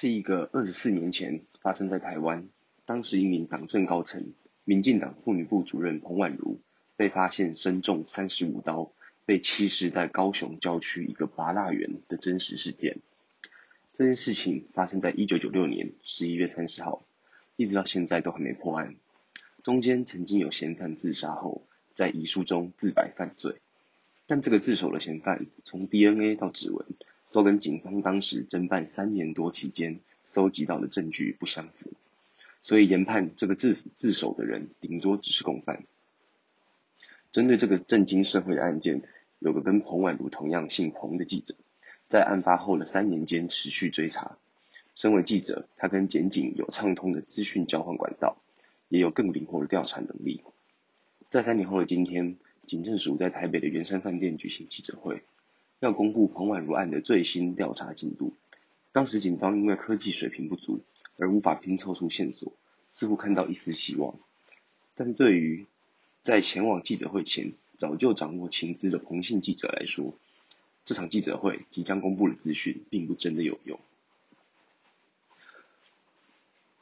[0.00, 2.48] 是一个二十四年前发生在台湾，
[2.84, 4.32] 当时一名党政高层、
[4.62, 6.60] 民进党妇女部主任彭婉如
[6.94, 8.92] 被发现身中三十五刀，
[9.26, 12.98] 被弃尸在高雄郊区一个拔蜡园的真实事件。
[13.92, 17.04] 这件事情发生在一九九六年十一月三十号，
[17.56, 18.94] 一直到现在都还没破案。
[19.64, 23.56] 中间曾经有嫌犯自杀后，在遗书中自白犯罪，
[24.28, 26.86] 但这个自首的嫌犯从 DNA 到指纹。
[27.30, 31.92] 都跟警方当时侦办三年多期间搜集到的证据不相符，
[32.62, 35.84] 所以研判这个自自首的人顶多只是共犯。
[37.30, 39.02] 针对这个震惊社会的案件，
[39.38, 41.54] 有个跟彭婉如同样姓彭的记者，
[42.08, 44.38] 在案发后的三年间持续追查。
[44.94, 48.38] 身为记者，他跟检警有畅通的资讯交换管道，
[48.88, 50.42] 也有更灵活的调查能力。
[51.28, 52.36] 在三年后的今天，
[52.66, 55.22] 警政署在台北的圆山饭店举行记者会。
[55.80, 58.34] 要公布彭婉如案的最新调查进度。
[58.92, 60.80] 当时警方因为科技水平不足
[61.16, 62.52] 而无法拼凑出线索，
[62.88, 64.18] 似乎看到一丝希望。
[64.94, 65.66] 但对于
[66.22, 70.14] 在前往记者会前早就掌握情资的彭姓记者来说，
[70.84, 73.78] 这场记者会即将公布的资讯并不真的有用。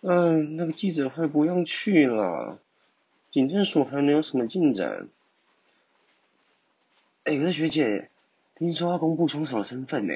[0.00, 2.60] 嗯，那个记者会不用去了。
[3.30, 5.08] 警政署还没有什么进展。
[7.24, 8.08] 哎，可是学姐。
[8.56, 10.14] 听说要公布凶手的身份呢，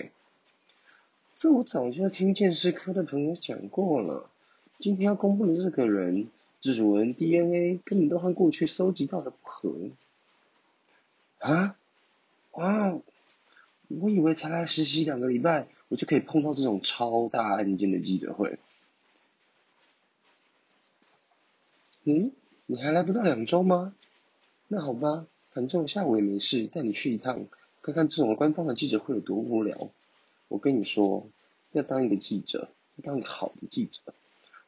[1.36, 4.30] 这我早就听鉴识科的朋友讲过了。
[4.78, 6.28] 今天要公布的这个人，
[6.62, 9.74] 指纹、DNA 根本都和过去收集到的不合。
[11.38, 11.76] 啊？
[12.52, 12.98] 哇！
[13.88, 18.58] 我以为才来实习两个礼拜，我就可以碰到这种超大案件的记者会。
[22.04, 22.32] 嗯？
[22.64, 23.94] 你还来不到两周吗？
[24.68, 27.44] 那好吧，反正我下午也没事，带你去一趟。
[27.90, 29.90] 看看这种官方的记者会有多无聊。
[30.46, 31.26] 我跟你说，
[31.72, 34.00] 要当一个记者，要当一个好的记者，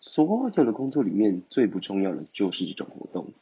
[0.01, 3.33] 所有的工作里面最不重要的就是这种活动。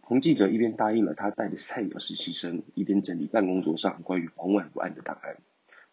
[0.00, 5.36] 洪记者一边答应了他带的菜鸟实习生，一边整理办公桌上关于彭婉如案的档案，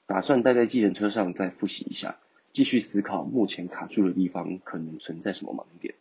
[0.06, 2.18] 打算待在计程车上再复习一下，
[2.54, 5.96] 继续思考目前卡住的地方可能存在什么盲点。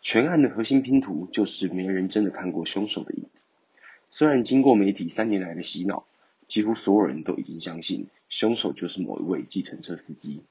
[0.00, 3.46] 全案的核心拼图就是没人真的看过凶手的影子。
[4.20, 6.04] 虽然经过媒体三年来的洗脑，
[6.46, 10.42] 几乎所有人都已经相信凶手就是某一位计程车司机，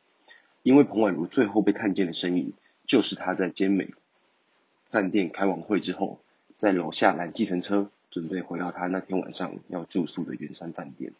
[0.63, 2.53] 因为彭婉如最后被看见的身影，
[2.87, 3.93] 就是他在坚美
[4.89, 6.19] 饭店开完会之后，
[6.57, 11.13] 在楼下拦计程车，准备回到他那天晚上要住宿的圆山饭店。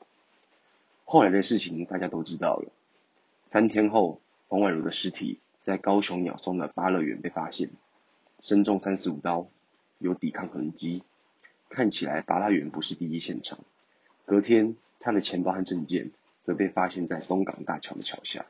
[1.06, 2.72] 后来的事情大家都知道了，
[3.46, 7.70] 三天后，彭婉如的尸体在高雄鸟松的芭乐园被发现，
[8.40, 9.48] 身中三十五刀，
[10.00, 11.04] 有抵抗痕迹。
[11.69, 13.59] 看起来拔拉园不是第一现场。
[14.25, 18.47] 隔天，他的钱包和证件则被发现在东港大桥的桥下。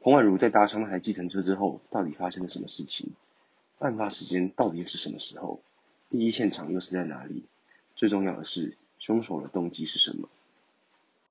[0.00, 3.10] 彭婉如在搭上那台计程车之后，到底发生了什么事情？
[3.78, 5.60] 案发时间到底又是什么时候？
[6.08, 7.44] 第一现场又是在哪里？
[7.94, 10.28] 最重要的是，凶手的动机是什么？